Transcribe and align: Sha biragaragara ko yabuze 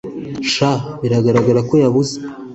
Sha 0.53 0.71
biragaragara 1.01 1.59
ko 1.69 1.73
yabuze 1.83 2.15